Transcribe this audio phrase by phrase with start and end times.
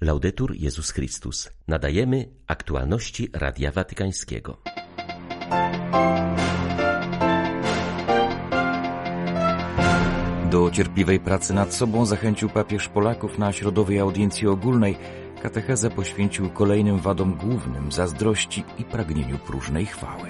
[0.00, 1.50] Laudetur Jezus Chrystus.
[1.68, 4.58] Nadajemy aktualności Radia Watykańskiego.
[10.50, 14.96] Do cierpliwej pracy nad sobą zachęcił papież Polaków na środowej audiencji ogólnej.
[15.42, 20.28] Katechezę poświęcił kolejnym wadom głównym zazdrości i pragnieniu próżnej chwały.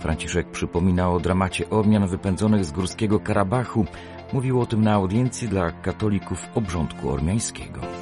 [0.00, 3.86] Franciszek przypomina o dramacie Ormian wypędzonych z górskiego Karabachu.
[4.32, 7.95] Mówił o tym na audiencji dla katolików obrządku ormiańskiego.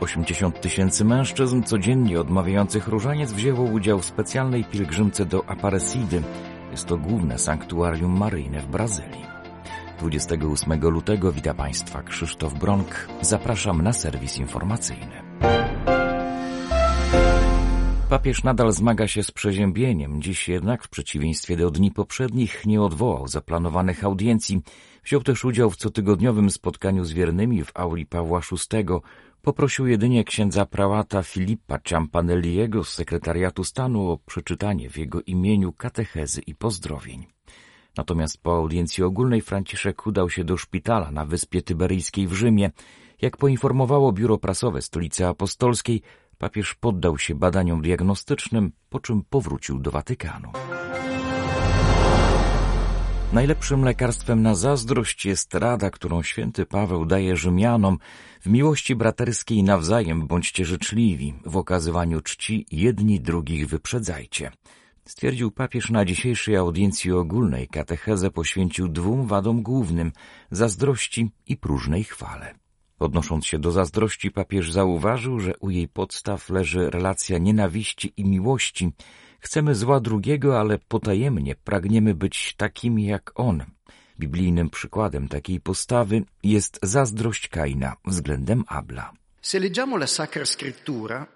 [0.00, 6.22] 80 tysięcy mężczyzn codziennie odmawiających różaniec wzięło udział w specjalnej pielgrzymce do Aparecidy.
[6.70, 9.28] Jest to główne sanktuarium maryjne w Brazylii.
[9.98, 13.08] 28 lutego wita Państwa Krzysztof Bronk.
[13.20, 15.22] Zapraszam na serwis informacyjny.
[18.08, 20.22] Papież nadal zmaga się z przeziębieniem.
[20.22, 24.60] Dziś jednak, w przeciwieństwie do dni poprzednich, nie odwołał zaplanowanych audiencji.
[25.04, 28.84] Wziął też udział w cotygodniowym spotkaniu z wiernymi w auli Pawła VI.
[29.42, 36.40] Poprosił jedynie księdza prałata Filipa Ciampanelliego z sekretariatu stanu o przeczytanie w jego imieniu katechezy
[36.40, 37.26] i pozdrowień.
[37.96, 42.70] Natomiast po audiencji ogólnej Franciszek udał się do szpitala na Wyspie Tyberyjskiej w Rzymie.
[43.22, 46.02] Jak poinformowało biuro prasowe Stolicy Apostolskiej,
[46.38, 50.52] papież poddał się badaniom diagnostycznym, po czym powrócił do Watykanu.
[53.32, 57.98] Najlepszym lekarstwem na zazdrość jest rada, którą święty Paweł daje Rzymianom.
[58.40, 64.50] W miłości braterskiej nawzajem bądźcie życzliwi, w okazywaniu czci jedni drugich wyprzedzajcie.
[65.04, 70.12] Stwierdził papież na dzisiejszej audiencji ogólnej katechezę poświęcił dwóm wadom głównym
[70.50, 72.54] zazdrości i próżnej chwale.
[72.98, 78.92] Odnosząc się do zazdrości, papież zauważył, że u jej podstaw leży relacja nienawiści i miłości.
[79.40, 83.64] Chcemy zła drugiego, ale potajemnie pragniemy być takimi jak on.
[84.20, 89.12] Biblijnym przykładem takiej postawy jest zazdrość Kaina względem Abla.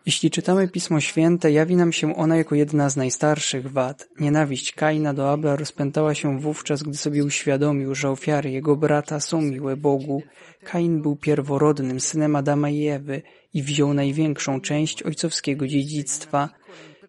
[0.06, 4.08] Jeśli czytamy Pismo Święte, jawi nam się ona jako jedna z najstarszych wad.
[4.20, 9.42] Nienawiść Kaina do Abla rozpętała się wówczas, gdy sobie uświadomił, że ofiary jego brata są
[9.42, 10.22] miłe Bogu.
[10.64, 13.22] Kain był pierworodnym synem Adama i Ewy
[13.54, 16.48] i wziął największą część ojcowskiego dziedzictwa.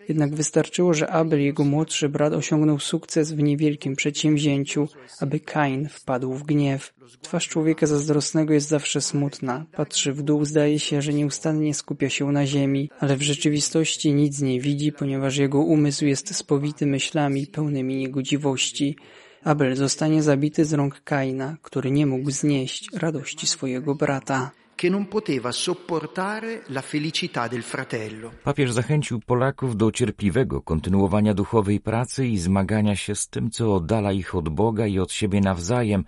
[0.09, 4.87] Jednak wystarczyło, że Abel, jego młodszy brat, osiągnął sukces w niewielkim przedsięwzięciu,
[5.19, 6.93] aby Kain wpadł w gniew.
[7.21, 9.65] Twarz człowieka zazdrosnego jest zawsze smutna.
[9.71, 14.41] Patrzy w dół, zdaje się, że nieustannie skupia się na ziemi, ale w rzeczywistości nic
[14.41, 18.95] nie widzi, ponieważ jego umysł jest spowity myślami pełnymi niegodziwości.
[19.43, 25.07] Abel zostanie zabity z rąk Kaina, który nie mógł znieść radości swojego brata che non
[25.07, 28.31] poteva sopportare la felicità del fratello.
[28.43, 34.11] Papież zachęcił Polaków do cierpliwego kontynuowania duchowej pracy i zmagania się z tym, co oddala
[34.11, 36.03] ich od Boga i od siebie nawzajem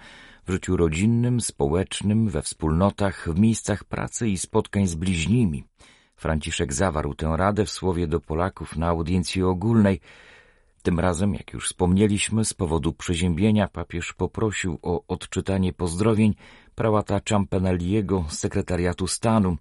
[0.47, 5.63] w życiu rodzinnym, społecznym, we wspólnotach, w miejscach pracy i spotkań z bliźnimi.
[6.15, 9.99] Franciszek zawarł tę radę w słowie do Polaków na audiencji ogólnej.
[10.83, 16.35] Tym razem, jak już wspomnieliśmy, z powodu przeziębienia papież poprosił o odczytanie pozdrowień
[16.75, 19.57] prałata Ciampanelliego z sekretariatu stanu.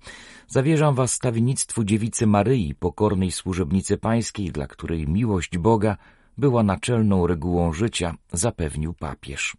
[0.49, 5.97] Zawierzam was stawiennictwu dziewicy Maryi, pokornej służebnicy pańskiej, dla której miłość Boga
[6.39, 9.57] była naczelną regułą życia, zapewnił papież.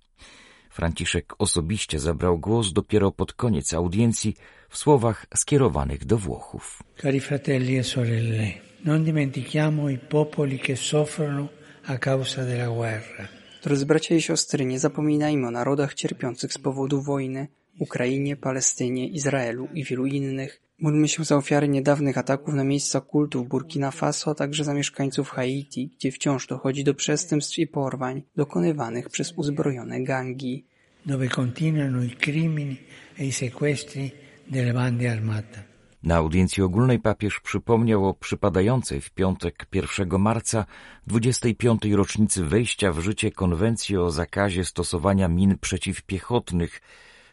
[0.69, 4.35] Franciszek osobiście zabrał głos dopiero pod koniec audiencji
[4.69, 6.83] w słowach skierowanych do Włochów.
[7.01, 8.53] Cari fratelli e sorelle,
[8.85, 11.47] non dimentichiamo i popoli che soffrono
[11.87, 13.44] a causa della guerra.
[13.65, 17.47] Drodzy bracia i siostry, nie zapominajmy o narodach cierpiących z powodu wojny,
[17.79, 20.61] Ukrainie, Palestynie, Izraelu i wielu innych.
[20.79, 24.73] Módlmy się za ofiary niedawnych ataków na miejsca kultu w Burkina Faso, a także za
[24.73, 30.65] mieszkańców Haiti, gdzie wciąż dochodzi do przestępstw i porwań dokonywanych przez uzbrojone gangi.
[31.05, 32.77] Dove continuano i crimini
[33.19, 34.11] e i sequestri
[34.47, 35.74] delle bande armate.
[36.05, 40.65] Na audiencji ogólnej papież przypomniał o przypadającej w piątek 1 marca
[41.07, 41.85] 25.
[41.85, 46.81] rocznicy wejścia w życie konwencji o zakazie stosowania min przeciwpiechotnych.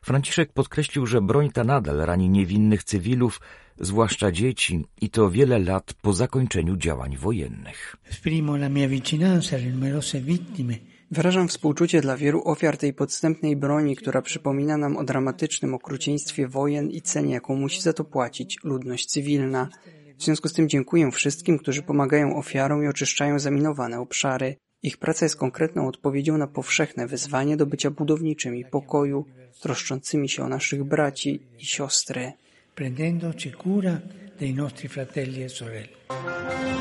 [0.03, 3.41] Franciszek podkreślił, że broń ta nadal rani niewinnych cywilów,
[3.81, 7.97] zwłaszcza dzieci, i to wiele lat po zakończeniu działań wojennych.
[8.11, 10.75] Esprimo la mia vicinanza numerose vittime
[11.13, 16.91] Wyrażam współczucie dla wielu ofiar tej podstępnej broni, która przypomina nam o dramatycznym okrucieństwie wojen
[16.91, 19.69] i cenie, jaką musi za to płacić ludność cywilna.
[20.19, 24.57] W związku z tym dziękuję wszystkim, którzy pomagają ofiarom i oczyszczają zaminowane obszary.
[24.83, 29.27] Ich praca jest konkretną odpowiedzią na powszechne wyzwanie do bycia budowniczymi pokoju,
[29.61, 32.33] troszczącymi się o naszych braci i siostry.
[32.75, 34.01] prendendoci cura
[34.39, 36.72] dei nostri fratelli e sorelle.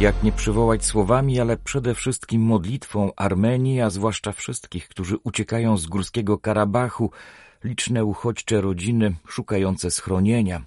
[0.00, 5.86] Jak nie przywołać słowami, ale przede wszystkim modlitwą Armenii, a zwłaszcza wszystkich, którzy uciekają z
[5.86, 7.10] górskiego Karabachu,
[7.64, 10.62] liczne uchodźcze rodziny szukające schronienia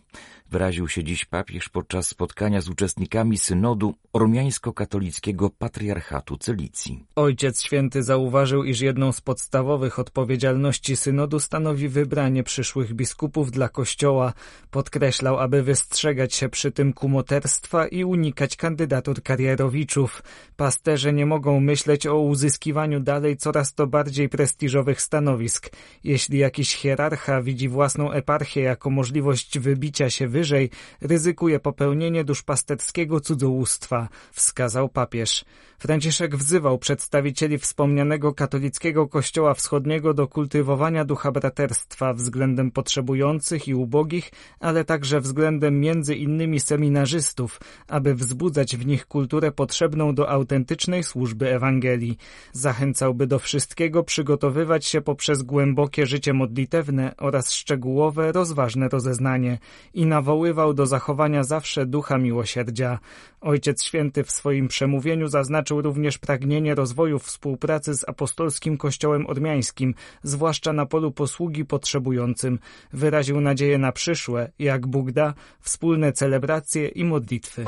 [0.52, 7.04] wyraził się dziś papież podczas spotkania z uczestnikami synodu ormiańsko-katolickiego patriarchatu Celicji.
[7.16, 14.34] Ojciec Święty zauważył, iż jedną z podstawowych odpowiedzialności synodu stanowi wybranie przyszłych biskupów dla Kościoła.
[14.72, 20.24] Podkreślał, aby wystrzegać się przy tym kumoterstwa i unikać kandydatur karierowiczów.
[20.58, 25.70] Pasterze nie mogą myśleć o uzyskiwaniu dalej coraz to bardziej prestiżowych stanowisk.
[26.04, 30.70] Jeśli jakiś hierarcha widzi własną eparchię jako możliwość wybicia się wyżej,
[31.02, 35.46] ryzykuje popełnienie duszpasterskiego cudzołóstwa, wskazał papież.
[35.80, 44.32] Franciszek wzywał przedstawicieli wspomnianego katolickiego kościoła wschodniego do kultywowania ducha braterstwa względem potrzebujących i ubogich,
[44.60, 51.54] ale także względem między innymi seminarzystów, aby wzbudzać w nich kulturę potrzebną do autentycznej służby
[51.54, 52.18] Ewangelii.
[52.54, 59.60] Zachęcałby do wszystkiego przygotowywać się poprzez głębokie życie modlitewne oraz szczegółowe, rozważne rozeznanie
[59.94, 60.29] i nawoływał
[60.74, 63.00] do zachowania zawsze ducha miłosierdzia.
[63.42, 70.74] Ojciec Święty w swoim przemówieniu zaznaczył również pragnienie rozwoju współpracy z apostolskim Kościołem Ormiańskim, zwłaszcza
[70.74, 72.60] na polu posługi potrzebującym.
[72.94, 77.66] Wyraził nadzieję na przyszłe, jak Bóg da, wspólne celebracje i modlitwy.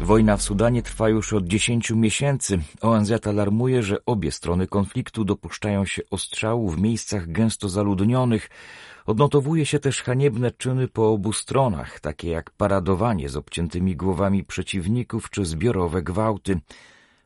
[0.00, 2.58] Wojna w Sudanie trwa już od dziesięciu miesięcy.
[2.80, 8.50] ONZ alarmuje, że obie strony konfliktu dopuszczają się ostrzału w miejscach gęsto zaludnionych.
[9.06, 15.30] Odnotowuje się też haniebne czyny po obu stronach, takie jak paradowanie z obciętymi głowami przeciwników
[15.30, 16.60] czy zbiorowe gwałty.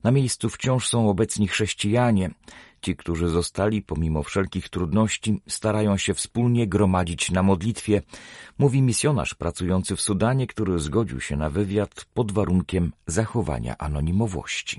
[0.04, 2.30] Na miejscu wciąż są obecni chrześcijanie.
[2.80, 8.02] Ci, którzy zostali, pomimo wszelkich trudności, starają się wspólnie gromadzić na modlitwie,
[8.58, 14.78] mówi misjonarz pracujący w Sudanie, który zgodził się na wywiad pod warunkiem zachowania anonimowości.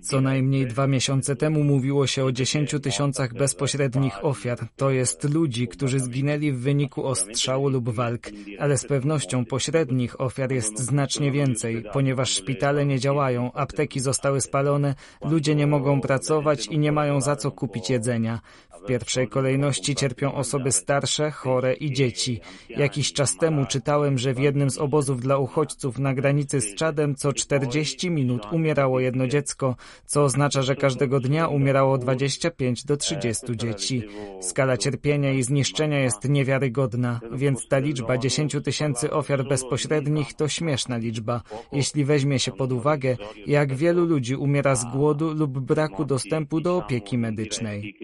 [0.00, 4.58] Co najmniej dwa miesiące temu mówiło się o dziesięciu tysiącach bezpośrednich ofiar.
[4.76, 10.52] To jest ludzi, którzy zginęli w wyniku ostrzału lub walk, ale z pewnością pośrednich ofiar
[10.52, 14.94] jest znacznie więcej, ponieważ szpitale nie działają, apteki zostały spalone,
[15.30, 18.40] ludzie nie mogą pracować i nie mają za co kupić jedzenia.
[18.88, 22.40] Pierwszej kolejności cierpią osoby starsze, chore i dzieci.
[22.68, 27.14] Jakiś czas temu czytałem, że w jednym z obozów dla uchodźców na granicy z Czadem
[27.14, 33.46] co 40 minut umierało jedno dziecko, co oznacza, że każdego dnia umierało 25 do 30
[33.56, 34.02] dzieci.
[34.40, 40.96] Skala cierpienia i zniszczenia jest niewiarygodna, więc ta liczba 10 tysięcy ofiar bezpośrednich to śmieszna
[40.96, 41.42] liczba,
[41.72, 46.76] jeśli weźmie się pod uwagę, jak wielu ludzi umiera z głodu lub braku dostępu do
[46.76, 47.94] opieki medycznej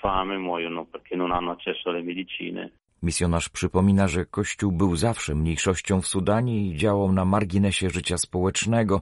[0.00, 2.70] fame, muoiono perché non hanno accesso alle medicine.
[3.02, 9.00] Misjonarz przypomina, że Kościół był zawsze mniejszością w Sudanie i działał na marginesie życia społecznego.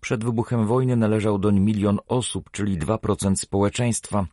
[0.00, 4.26] Przed wybuchem wojny należał doń milion osób, czyli 2% społeczeństwa.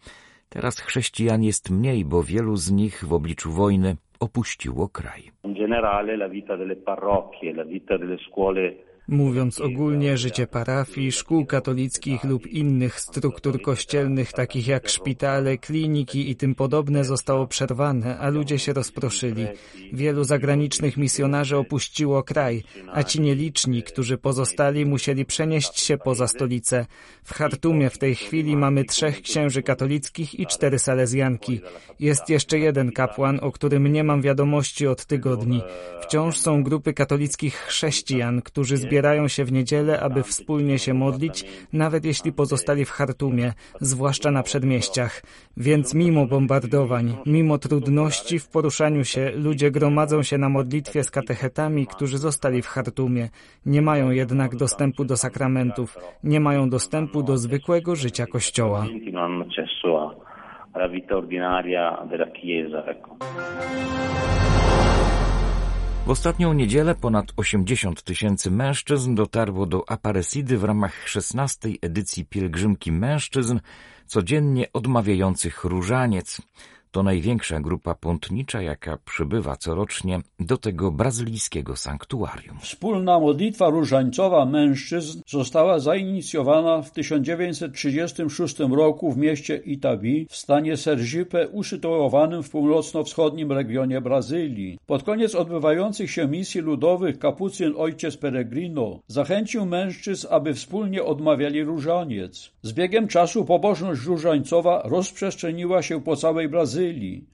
[0.50, 5.22] Teraz chrześcijan jest mniej, bo wielu z nich w obliczu wojny opuściło kraj.
[5.44, 8.74] In generale la vita delle parrocchie, la vita delle scuole
[9.08, 16.36] Mówiąc ogólnie, życie parafii, szkół katolickich lub innych struktur kościelnych, takich jak szpitale, kliniki i
[16.36, 19.46] tym podobne, zostało przerwane, a ludzie się rozproszyli.
[19.94, 22.64] Wielu zagranicznych misjonarzy opuściło kraj,
[22.94, 26.86] a ci nieliczni, którzy pozostali, musieli przenieść się poza stolicę.
[27.24, 31.62] W Chartumie w tej chwili mamy trzech księży katolickich i cztery salezjanki.
[32.00, 35.62] Jest jeszcze jeden kapłan, o którym nie mam wiadomości od tygodni.
[36.02, 41.46] Wciąż są grupy katolickich chrześcijan, którzy zbierają zbierają się w niedzielę, aby wspólnie się modlić,
[41.74, 45.22] nawet jeśli pozostali w Chartumie, zwłaszcza na przedmieściach.
[45.58, 51.88] Więc mimo bombardowań, mimo trudności w poruszaniu się, ludzie gromadzą się na modlitwie z katechetami,
[51.88, 53.30] którzy zostali w Chartumie.
[53.66, 58.86] Nie mają jednak dostępu do sakramentów, nie mają dostępu do zwykłego życia Kościoła.
[60.92, 62.84] vita ordinaria della Chiesa.
[62.92, 64.55] Ecco.
[66.06, 71.70] W ostatnią niedzielę ponad 80 tysięcy mężczyzn dotarło do Aparecidy w ramach 16.
[71.82, 73.60] edycji pielgrzymki mężczyzn
[74.06, 76.42] codziennie odmawiających różaniec.
[76.96, 82.60] To największa grupa pątnicza, jaka przybywa corocznie do tego brazylijskiego sanktuarium.
[82.60, 91.48] Wspólna modlitwa różańcowa mężczyzn została zainicjowana w 1936 roku w mieście Itabi w stanie Sergipe
[91.48, 94.80] usytuowanym w północno-wschodnim regionie Brazylii.
[94.86, 102.52] Pod koniec odbywających się misji ludowych kapucyn ojciec Peregrino zachęcił mężczyzn, aby wspólnie odmawiali różaniec.
[102.62, 107.26] Z biegiem czasu pobożność różańcowa rozprzestrzeniła się po całej Brazylii Brazylii,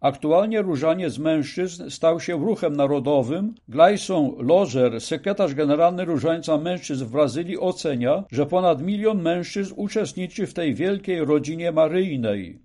[0.00, 3.54] Aktualnie różaniec mężczyzn stał się ruchem narodowym.
[3.68, 10.54] Gleison Lozer, sekretarz generalny Różańca Mężczyzn w Brazylii ocenia, że ponad milion mężczyzn uczestniczy w
[10.54, 12.58] tej wielkiej rodzinie maryjnej.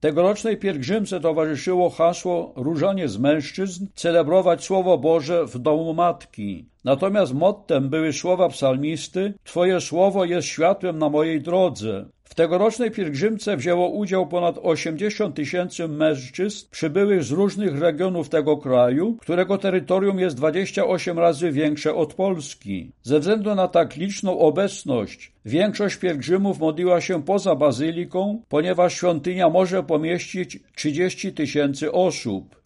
[0.00, 6.64] Tegorocznej pielgrzymce towarzyszyło hasło Różanie z mężczyzn, celebrować Słowo Boże w domu Matki.
[6.84, 12.04] Natomiast mottem były słowa psalmisty Twoje Słowo jest światłem na mojej drodze.
[12.32, 19.16] W tegorocznej pielgrzymce wzięło udział ponad 80 tysięcy mężczyzn przybyłych z różnych regionów tego kraju,
[19.20, 22.92] którego terytorium jest 28 razy większe od Polski.
[23.02, 29.82] Ze względu na tak liczną obecność, większość pielgrzymów modliła się poza bazyliką, ponieważ świątynia może
[29.82, 32.61] pomieścić 30 tysięcy osób.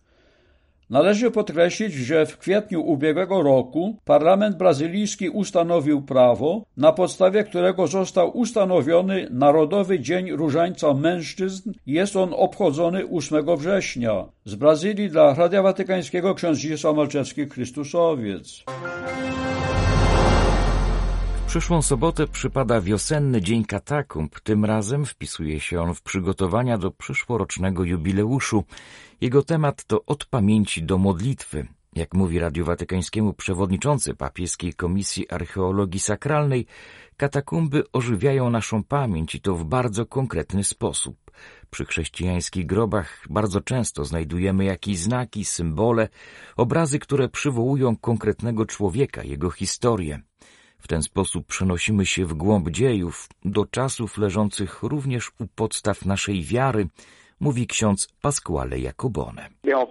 [0.90, 8.37] Należy podkreślić, że w kwietniu ubiegłego roku parlament brazylijski ustanowił prawo, na podstawie którego został
[8.37, 11.73] ustanowiony Narodowy Dzień Różańca Mężczyzn.
[11.87, 14.25] Jest on obchodzony 8 września.
[14.45, 18.64] Z Brazylii dla Radia Watykańskiego ksiądz Zdzisław Malczewski, Chrystusowiec.
[21.47, 24.41] Przyszłą sobotę przypada wiosenny Dzień Katakumb.
[24.41, 28.65] Tym razem wpisuje się on w przygotowania do przyszłorocznego jubileuszu.
[29.21, 31.67] Jego temat to od pamięci do modlitwy.
[31.97, 36.67] Jak mówi Radiu Watykańskiemu przewodniczący papieskiej Komisji Archeologii Sakralnej,
[37.17, 41.17] katakumby ożywiają naszą pamięć i to w bardzo konkretny sposób.
[41.71, 46.09] Przy chrześcijańskich grobach bardzo często znajdujemy jakieś znaki, symbole,
[46.57, 50.21] obrazy, które przywołują konkretnego człowieka, jego historię.
[50.87, 56.43] W ten sposób przenosimy się w głąb dziejów, do czasów leżących również u podstaw naszej
[56.43, 56.88] wiary,
[57.40, 59.49] mówi ksiądz Pasquale Jacobone.
[59.64, 59.87] E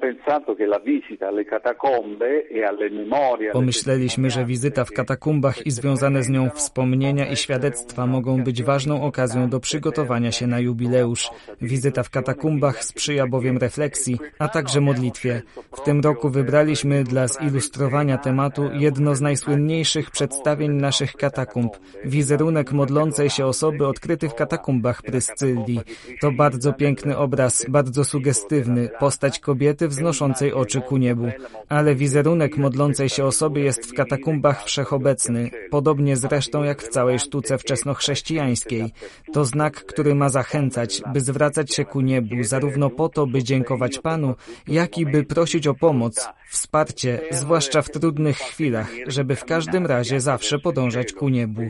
[3.52, 9.04] Pomyśleliśmy, że wizyta w katakumbach i związane z nią wspomnienia i świadectwa mogą być ważną
[9.04, 11.30] okazją do przygotowania się na jubileusz.
[11.62, 15.42] Wizyta w katakumbach sprzyja bowiem refleksji, a także modlitwie.
[15.78, 21.78] W tym roku wybraliśmy dla zilustrowania tematu jedno z najsłynniejszych przedstawień naszych katakumb.
[22.06, 25.80] Wizerunek modlącej się osoby odkryty w katakumbach Pryscylii.
[26.22, 31.28] To bardzo piękny obraz obraz bardzo sugestywny, postać kobiety wznoszącej oczy ku niebu,
[31.70, 37.58] ale wizerunek modlącej się osoby jest w katakumbach wszechobecny, podobnie zresztą jak w całej sztuce
[37.58, 38.94] wczesnochrześcijańskiej.
[39.34, 44.00] To znak, który ma zachęcać, by zwracać się ku niebu, zarówno po to, by dziękować
[44.00, 44.36] Panu,
[44.68, 50.20] jak i by prosić o pomoc, wsparcie, zwłaszcza w trudnych chwilach, żeby w każdym razie
[50.20, 51.62] zawsze podążać ku niebu.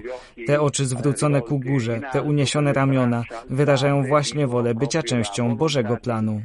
[0.47, 6.41] Te oczy zwrócone ku górze, te uniesione ramiona wyrażają właśnie wolę bycia częścią Bożego planu.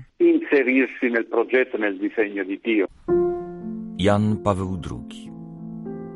[3.99, 5.31] Jan Paweł II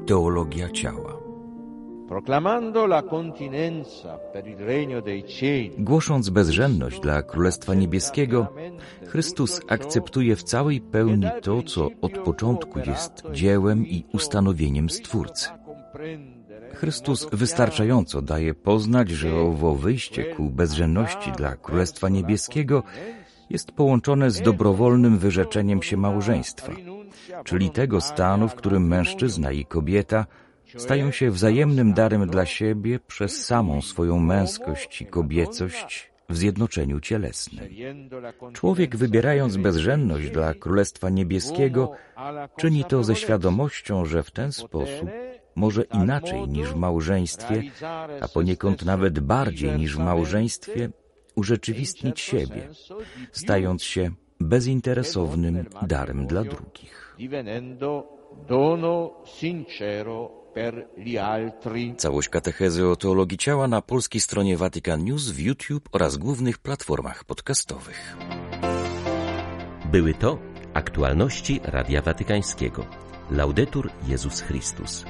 [0.07, 1.14] Teologia ciała
[5.79, 8.47] Głosząc bezrzędność dla Królestwa Niebieskiego,
[9.07, 15.49] Chrystus akceptuje w całej pełni to, co od początku jest dziełem i ustanowieniem Stwórcy.
[16.75, 22.83] Chrystus wystarczająco daje poznać, że owo wyjście ku bezrzędności dla Królestwa Niebieskiego
[23.51, 26.73] jest połączone z dobrowolnym wyrzeczeniem się małżeństwa,
[27.45, 30.27] czyli tego stanu, w którym mężczyzna i kobieta
[30.77, 37.65] stają się wzajemnym darem dla siebie przez samą swoją męskość i kobiecość w zjednoczeniu cielesnym.
[38.53, 41.93] Człowiek wybierając bezrzędność dla Królestwa Niebieskiego
[42.57, 45.11] czyni to ze świadomością, że w ten sposób
[45.57, 47.63] może inaczej niż w małżeństwie,
[48.21, 50.91] a poniekąd nawet bardziej niż w małżeństwie,
[51.35, 52.69] urzeczywistnić siebie,
[53.33, 57.17] stając się bezinteresownym darem dla drugich.
[61.97, 67.25] Całość katechezy o teologii ciała na polskiej stronie Vatican News w YouTube oraz głównych platformach
[67.25, 68.17] podcastowych.
[69.93, 70.39] Były to
[70.75, 72.87] aktualności Radia Watykańskiego.
[73.31, 75.05] Laudetur Jezus Chrystus.